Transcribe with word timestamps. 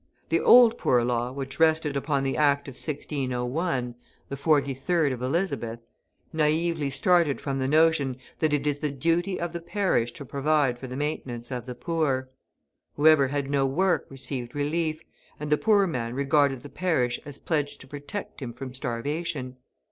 The 0.29 0.39
Old 0.39 0.79
Poor 0.79 1.03
Law 1.03 1.31
which 1.31 1.59
rested 1.59 1.95
upon 1.95 2.23
the 2.23 2.35
Act 2.35 2.67
of 2.67 2.71
1601 2.73 3.93
(the 4.29 4.35
43rd 4.35 5.13
of 5.13 5.21
Elizabeth), 5.21 5.79
naively 6.33 6.89
started 6.89 7.39
from 7.39 7.59
the 7.59 7.67
notion 7.67 8.17
that 8.39 8.51
it 8.51 8.65
is 8.65 8.79
the 8.79 8.89
duty 8.89 9.39
of 9.39 9.53
the 9.53 9.59
parish 9.61 10.11
to 10.13 10.25
provide 10.25 10.79
for 10.79 10.87
the 10.87 10.97
maintenance 10.97 11.51
of 11.51 11.67
the 11.67 11.75
poor. 11.75 12.29
Whoever 12.95 13.27
had 13.27 13.51
no 13.51 13.67
work 13.67 14.07
received 14.09 14.55
relief, 14.55 15.03
and 15.39 15.51
the 15.51 15.57
poor 15.59 15.85
man 15.85 16.15
regarded 16.15 16.63
the 16.63 16.69
parish 16.69 17.19
as 17.23 17.37
pledged 17.37 17.79
to 17.81 17.87
protect 17.87 18.41
him 18.41 18.53
from 18.53 18.73
starvation. 18.73 19.57